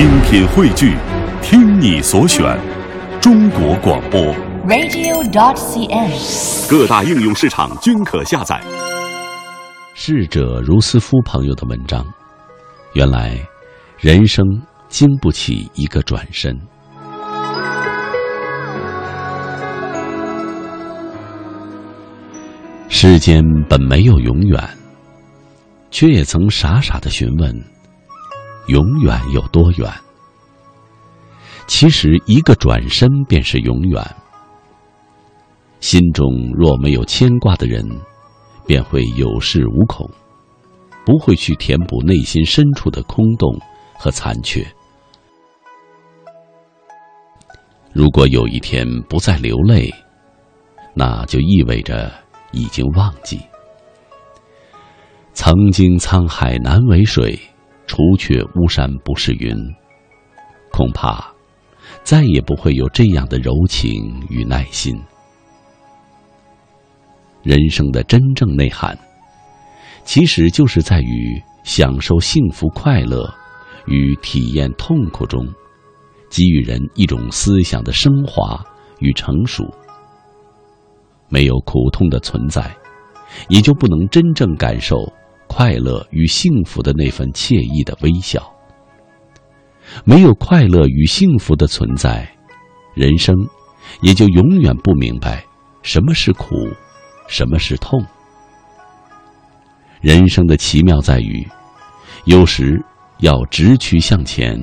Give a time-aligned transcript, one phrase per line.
[0.00, 0.96] 精品汇聚，
[1.42, 2.58] 听你所选，
[3.20, 4.18] 中国广播。
[4.66, 6.70] radio.dot.cn，。
[6.70, 8.58] 各大应用市场均可下载。
[9.92, 12.02] 逝者如斯夫朋友的文章，
[12.94, 13.38] 原来
[13.98, 14.42] 人生
[14.88, 16.58] 经不起一个转身。
[22.88, 24.66] 世间本没有永远，
[25.90, 27.54] 却也曾傻傻的询问：
[28.66, 29.90] 永远有多远？
[31.66, 34.04] 其实，一个转身便是永远。
[35.80, 37.84] 心中若没有牵挂的人，
[38.66, 40.08] 便会有恃无恐，
[41.04, 43.58] 不会去填补内心深处的空洞
[43.96, 44.66] 和残缺。
[47.92, 49.92] 如果有一天不再流泪，
[50.94, 52.12] 那就意味着
[52.52, 53.40] 已经忘记。
[55.32, 57.38] 曾经沧海难为水，
[57.90, 59.52] 除却巫山不是云。
[60.70, 61.28] 恐怕
[62.04, 64.96] 再也不会有这样的柔情与耐心。
[67.42, 68.96] 人生的真正内涵，
[70.04, 73.28] 其实就是在于享受幸福快乐
[73.86, 75.44] 与体验痛苦中，
[76.30, 78.64] 给予人一种思想的升华
[79.00, 79.64] 与成熟。
[81.28, 82.72] 没有苦痛的存在，
[83.48, 84.96] 也就不能真正感受
[85.52, 88.40] 快乐与幸福的那份惬意的微笑。
[90.04, 92.24] 没有快乐与幸福的存在，
[92.94, 93.34] 人生
[94.00, 95.44] 也就永远不明白
[95.82, 96.54] 什么是苦。
[97.26, 98.00] 什么是痛？
[100.00, 101.46] 人生的奇妙在于，
[102.24, 102.80] 有时
[103.18, 104.56] 要直趋向前，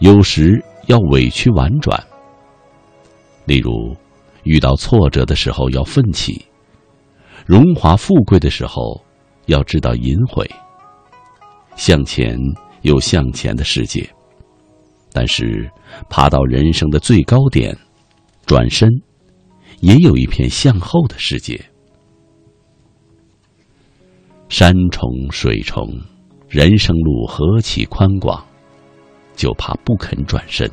[0.00, 2.00] 有时要委屈婉转。
[3.44, 3.96] 例如，
[4.42, 6.44] 遇到挫折的时候要奋起，
[7.46, 9.04] 荣华富贵的时候
[9.50, 10.48] 要知道隐晦。
[11.76, 12.38] 向前
[12.82, 14.08] 有向前的世界，
[15.12, 15.68] 但是
[16.08, 17.76] 爬到人生的最高点，
[18.46, 18.88] 转身
[19.80, 21.60] 也有一片向后的世界。
[24.48, 25.88] 山重水重，
[26.48, 28.44] 人生路何其宽广，
[29.34, 30.70] 就怕不肯转身，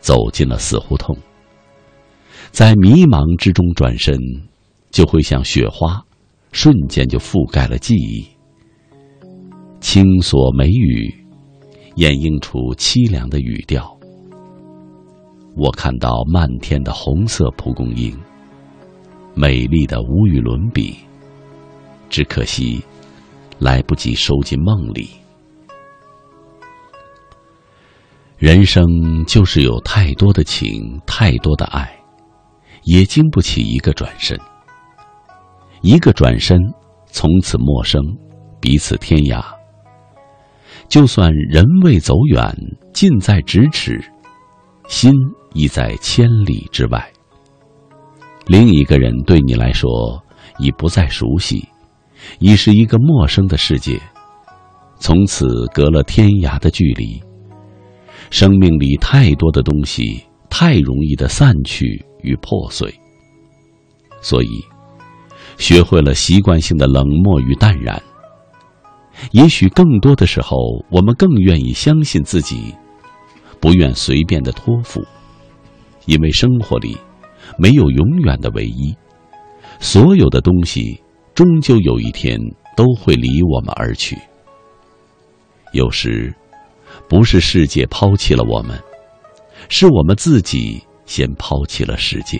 [0.00, 1.16] 走进了死胡同。
[2.50, 4.16] 在迷茫之中转身，
[4.90, 6.04] 就会像雪花，
[6.52, 8.24] 瞬间就覆盖了记忆。
[9.80, 11.12] 轻锁眉宇，
[11.96, 13.98] 掩映出凄凉的语调。
[15.56, 18.16] 我看到漫天的红色蒲公英，
[19.34, 20.96] 美丽的无与伦比。
[22.08, 22.80] 只可惜。
[23.58, 25.08] 来不及收进梦里。
[28.36, 31.88] 人生就是有太多的情，太多的爱，
[32.82, 34.36] 也经不起一个转身。
[35.82, 36.58] 一个转身，
[37.06, 38.00] 从此陌生，
[38.60, 39.44] 彼此天涯。
[40.88, 42.54] 就算人未走远，
[42.94, 44.00] 近在咫尺，
[44.88, 45.12] 心
[45.54, 47.04] 已在千里之外。
[48.46, 49.88] 另一个人对你来说
[50.58, 51.66] 已不再熟悉。
[52.38, 54.00] 已是一个陌生的世界，
[55.00, 57.20] 从此隔了天涯的距离。
[58.30, 62.94] 生命里太多的东西，太容易的散去与破碎。
[64.20, 64.64] 所以，
[65.58, 68.02] 学会了习惯性的冷漠与淡然。
[69.30, 70.56] 也许更多的时候，
[70.90, 72.74] 我们更愿意相信自己，
[73.60, 75.04] 不愿随便的托付，
[76.06, 76.96] 因为生活里
[77.58, 78.96] 没有永远的唯一，
[79.78, 81.02] 所有的东西。
[81.34, 82.38] 终究有一天
[82.76, 84.18] 都会离我们而去。
[85.72, 86.30] 有时，
[87.08, 88.78] 不是世界抛弃了我们，
[89.70, 92.38] 是我们自己先抛弃了世界。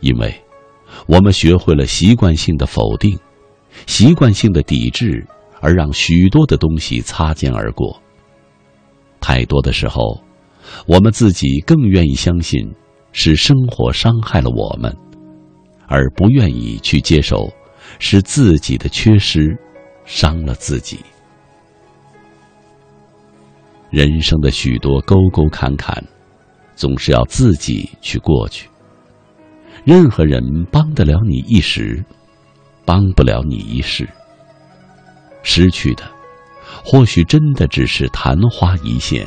[0.00, 0.34] 因为，
[1.06, 3.18] 我们学会了习惯性的否定，
[3.86, 5.26] 习惯性的抵制，
[5.60, 8.00] 而让许多的东西擦肩而过。
[9.20, 10.22] 太多的时候，
[10.86, 12.60] 我们自己更愿意相信
[13.12, 14.96] 是生活伤害了我们，
[15.86, 17.50] 而不愿意去接受。
[17.98, 19.56] 是自己的缺失，
[20.04, 20.98] 伤了自己。
[23.90, 26.04] 人生的许多沟沟坎坎，
[26.74, 28.68] 总是要自己去过去。
[29.86, 30.42] 任何人
[30.72, 32.04] 帮得了你一时，
[32.84, 34.08] 帮不了你一世。
[35.44, 36.02] 失去的，
[36.84, 39.24] 或许真的只是昙花一现。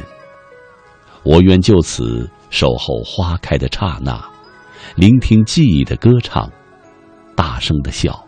[1.23, 4.21] 我愿就此守候花开的刹那，
[4.97, 6.51] 聆听记忆的歌唱，
[7.37, 8.21] 大声的笑。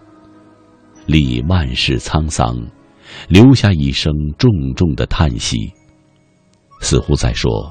[1.07, 2.55] 历万世沧桑，
[3.27, 5.69] 留下一声重重的叹息，
[6.79, 7.69] 似乎在说：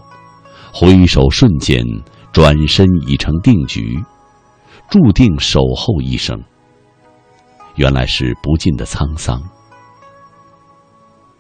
[0.70, 1.82] 挥手瞬间，
[2.30, 3.98] 转身已成定局，
[4.90, 6.42] 注定守候一生。
[7.76, 9.40] 原来是不尽的沧桑。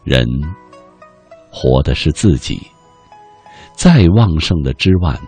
[0.04, 0.24] 人
[1.50, 2.62] 活的是自己，
[3.74, 5.18] 再旺盛的枝蔓，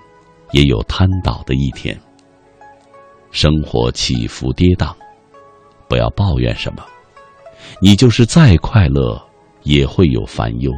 [0.53, 2.01] 也有瘫倒的一天。
[3.33, 4.95] 生活起伏跌宕，
[5.89, 6.85] 不要抱怨什么。
[7.81, 9.21] 你就是再快乐，
[9.63, 10.71] 也会有烦忧；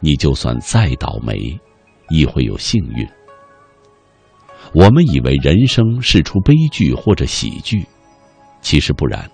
[0.00, 1.58] 你就算再倒霉，
[2.08, 3.06] 亦会有幸运。
[4.76, 7.82] 我们以为人生是出悲剧或者喜剧，
[8.60, 9.26] 其实不然。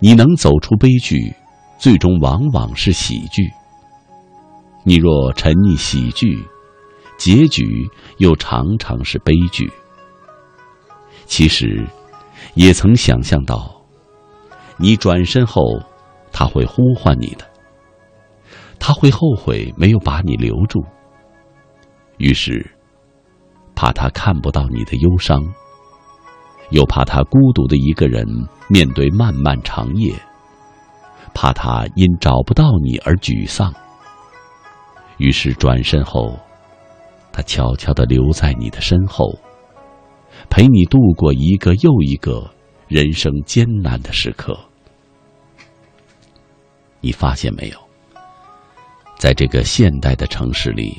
[0.00, 1.32] 你能走出悲剧，
[1.78, 3.50] 最终往往是喜剧。
[4.82, 6.38] 你若沉溺喜剧，
[7.16, 7.64] 结局
[8.18, 9.72] 又常常是悲剧。
[11.24, 11.82] 其实，
[12.52, 13.74] 也曾想象到，
[14.76, 15.62] 你转身后，
[16.30, 17.46] 他会呼唤你的，
[18.78, 20.84] 他会后悔没有把你留住。
[22.18, 22.73] 于是。
[23.74, 25.44] 怕他看不到你的忧伤，
[26.70, 28.26] 又怕他孤独的一个人
[28.68, 30.14] 面对漫漫长夜，
[31.34, 33.74] 怕他因找不到你而沮丧。
[35.18, 36.38] 于是转身后，
[37.32, 39.38] 他悄悄地留在你的身后，
[40.48, 42.50] 陪你度过一个又一个
[42.88, 44.58] 人生艰难的时刻。
[47.00, 47.78] 你发现没有，
[49.18, 50.96] 在这个现代的城市里。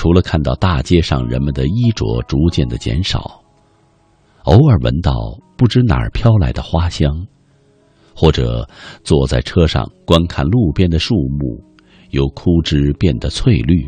[0.00, 3.42] 除了看到大街上人们的衣着逐渐的减少，
[4.44, 5.12] 偶尔闻到
[5.58, 7.26] 不知哪儿飘来的花香，
[8.16, 8.66] 或者
[9.04, 11.62] 坐在车上观看路边的树木
[12.12, 13.86] 由枯枝变得翠绿，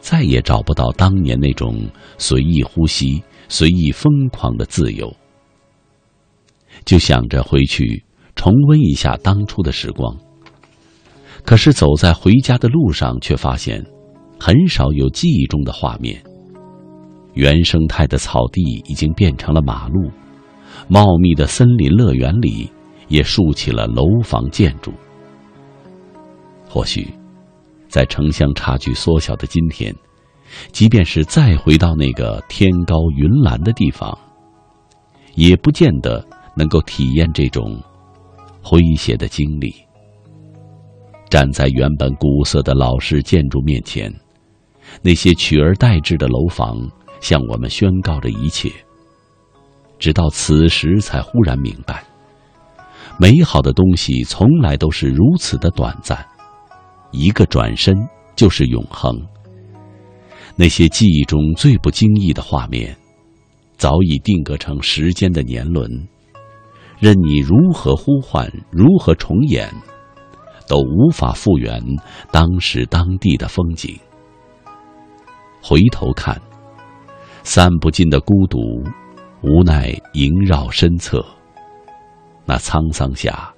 [0.00, 1.88] 再也找不到当年那种
[2.18, 5.14] 随意呼吸、随意疯狂的自由。
[6.84, 8.04] 就想着回去
[8.34, 10.16] 重温一下当初的时光，
[11.44, 13.86] 可是走在回家的路上，却发现。
[14.38, 16.22] 很少有记忆中的画面。
[17.34, 20.10] 原生态的草地已经变成了马路，
[20.88, 22.70] 茂密的森林乐园里
[23.08, 24.92] 也竖起了楼房建筑。
[26.68, 27.08] 或许，
[27.88, 29.94] 在城乡差距缩小的今天，
[30.72, 34.18] 即便是再回到那个天高云蓝的地方，
[35.34, 37.78] 也不见得能够体验这种
[38.62, 39.74] 诙谐的经历。
[41.28, 44.10] 站在原本古色的老式建筑面前。
[45.02, 46.76] 那些取而代之的楼房
[47.20, 48.70] 向我们宣告着一切。
[49.98, 52.04] 直到此时，才忽然明白，
[53.18, 56.24] 美好的东西从来都是如此的短暂，
[57.12, 57.94] 一个转身
[58.34, 59.18] 就是永恒。
[60.54, 62.96] 那些记忆中最不经意的画面，
[63.76, 65.90] 早已定格成时间的年轮，
[66.98, 69.70] 任你如何呼唤，如何重演，
[70.68, 71.82] 都无法复原
[72.30, 73.98] 当时当地的风景。
[75.68, 76.40] 回头看，
[77.42, 78.84] 散不尽的孤独，
[79.42, 81.26] 无奈萦绕身侧。
[82.44, 83.52] 那沧桑下，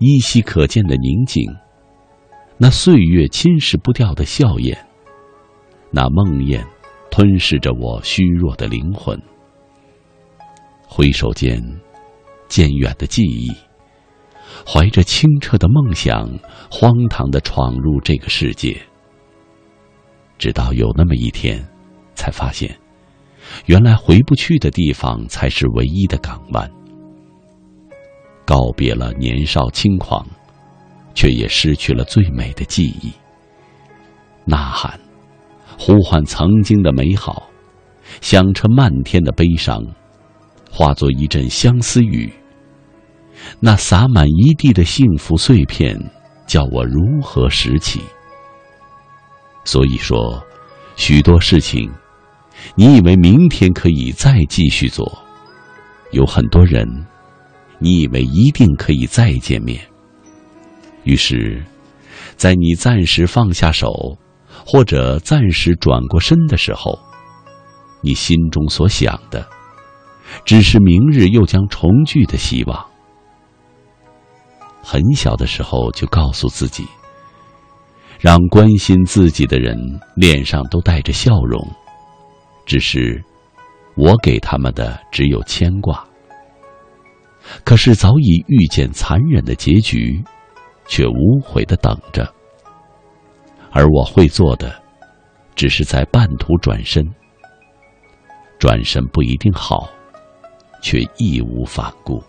[0.00, 1.40] 依稀可见的宁静，
[2.58, 4.76] 那岁月侵蚀不掉的笑靥，
[5.92, 6.60] 那梦魇
[7.12, 9.16] 吞噬着我虚弱的灵魂。
[10.88, 11.62] 回首间，
[12.48, 13.52] 渐远的记忆，
[14.66, 16.28] 怀着清澈的梦想，
[16.68, 18.76] 荒唐的闯入这个世界。
[20.42, 21.64] 直到有那么一天，
[22.16, 22.76] 才发现，
[23.66, 26.68] 原来回不去的地方才是唯一的港湾。
[28.44, 30.26] 告别了年少轻狂，
[31.14, 33.12] 却也失去了最美的记忆。
[34.44, 34.98] 呐喊，
[35.78, 37.48] 呼唤曾经的美好，
[38.20, 39.80] 响彻漫天的悲伤，
[40.72, 42.32] 化作一阵相思雨。
[43.60, 45.96] 那洒满一地的幸福碎片，
[46.48, 48.00] 叫我如何拾起？
[49.64, 50.42] 所以说，
[50.96, 51.90] 许多事情，
[52.74, 55.04] 你以为明天可以再继续做；
[56.10, 56.86] 有很多人，
[57.78, 59.80] 你以为一定可以再见面。
[61.04, 61.64] 于是，
[62.36, 64.18] 在你暂时放下手，
[64.66, 66.98] 或者暂时转过身的时候，
[68.00, 69.46] 你心中所想的，
[70.44, 72.86] 只是明日又将重聚的希望。
[74.82, 76.84] 很小的时候就告诉自己。
[78.22, 79.76] 让关心自己的人
[80.14, 81.60] 脸上都带着笑容，
[82.64, 83.20] 只是
[83.96, 86.06] 我给他们的只有牵挂。
[87.64, 90.22] 可是早已遇见残忍的结局，
[90.86, 92.32] 却无悔的等着。
[93.72, 94.72] 而我会做的，
[95.56, 97.04] 只是在半途转身。
[98.56, 99.88] 转身不一定好，
[100.80, 102.22] 却义无反顾。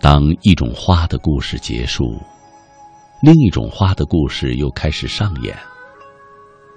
[0.00, 2.18] 当一种花的故事结束，
[3.22, 5.54] 另一种花的故事又开始上演。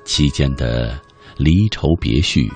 [0.03, 1.00] 期间的
[1.38, 2.51] 离愁别绪，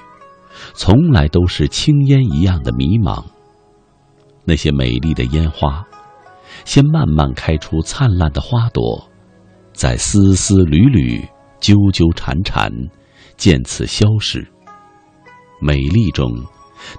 [0.73, 3.23] 从来都是青烟一样的迷茫。
[4.43, 5.85] 那些美丽的烟花，
[6.65, 9.09] 先慢慢开出灿烂的花朵，
[9.71, 11.25] 再丝丝缕缕、
[11.61, 12.69] 纠纠缠缠，
[13.37, 14.45] 渐次消逝。
[15.61, 16.29] 美丽中，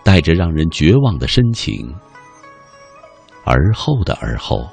[0.02, 1.94] 带着让人绝望的深情。
[3.50, 4.68] 而后的而后，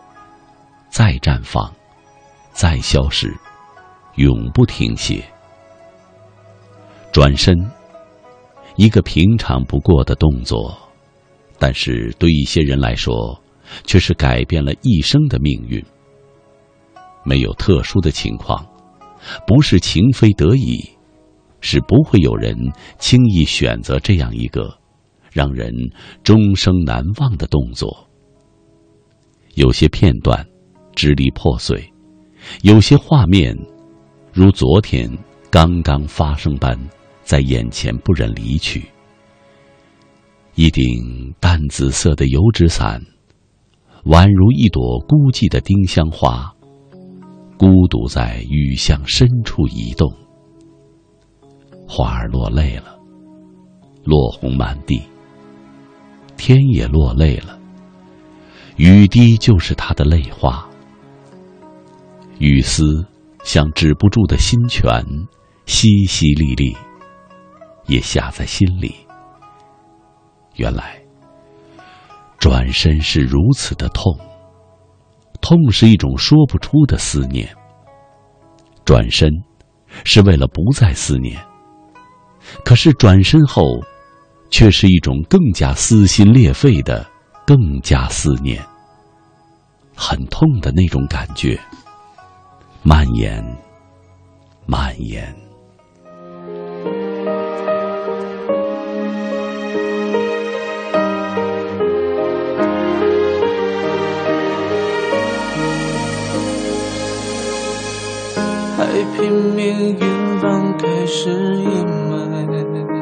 [0.89, 1.73] 再绽放，
[2.51, 3.33] 再消失，
[4.15, 5.23] 永不停歇。
[7.13, 7.55] 转身，
[8.75, 10.77] 一个平常不过的动作，
[11.57, 13.41] 但是对一些人来说，
[13.85, 15.81] 却是改变了一生的命运。
[17.23, 18.67] 没有特殊的情况，
[19.47, 20.83] 不是情非得已，
[21.61, 22.53] 是不会有人
[22.99, 24.77] 轻易选择这样一个
[25.31, 25.71] 让人
[26.23, 28.04] 终生难忘的动作。
[29.55, 30.45] 有些片段
[30.95, 31.91] 支离破碎，
[32.61, 33.57] 有些画面
[34.33, 35.09] 如昨天
[35.49, 36.77] 刚刚发生般
[37.23, 38.83] 在眼前不忍离去。
[40.55, 43.01] 一顶淡紫色的油纸伞，
[44.05, 46.51] 宛如一朵孤寂的丁香花。
[47.57, 50.13] 孤独在雨巷深处移动，
[51.87, 52.99] 花儿落泪了，
[54.03, 55.01] 落红满地。
[56.35, 57.54] 天也落泪了，
[58.77, 60.67] 雨滴就是他的泪花。
[62.39, 62.83] 雨丝
[63.43, 64.89] 像止不住的心泉，
[65.65, 66.75] 淅淅沥沥，
[67.85, 68.93] 也下在心里。
[70.55, 71.01] 原来，
[72.37, 74.17] 转身是如此的痛。
[75.41, 77.47] 痛是一种说不出的思念。
[78.83, 79.29] 转身，
[80.03, 81.39] 是为了不再思念。
[82.65, 83.63] 可是转身后，
[84.49, 87.05] 却是一种更加撕心裂肺的、
[87.45, 88.65] 更加思念。
[89.95, 91.59] 很痛的那种感觉，
[92.83, 93.43] 蔓延，
[94.65, 95.33] 蔓延。
[109.17, 112.94] 拼命，远方开始阴霾，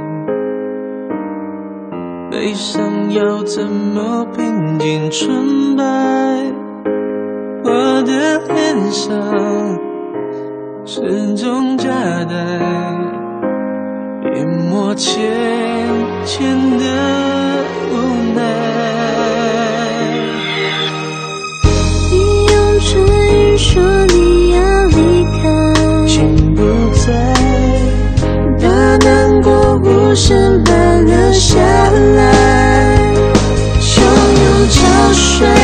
[2.34, 5.84] 悲伤要怎么平静纯白？
[7.64, 9.16] 我的脸上
[10.84, 11.92] 始终夹
[12.26, 12.34] 带
[14.36, 15.22] 一抹浅
[16.26, 16.44] 浅
[16.80, 16.86] 的
[17.92, 17.94] 无
[18.34, 18.42] 奈。
[22.10, 22.90] 你用唇
[23.30, 25.64] 语说你要离开。
[28.60, 31.73] 的难过无声般留下。
[32.16, 32.98] 来
[33.80, 35.63] 汹涌潮水